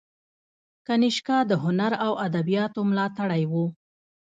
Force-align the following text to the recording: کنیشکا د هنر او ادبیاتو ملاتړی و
کنیشکا 0.87 1.37
د 1.49 1.51
هنر 1.63 1.91
او 2.05 2.11
ادبیاتو 2.25 2.79
ملاتړی 2.89 3.43
و 3.51 3.53